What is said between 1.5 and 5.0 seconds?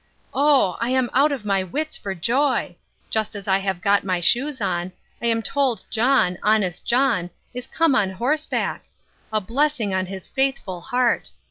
wits for joy! Just as I have got my shoes on,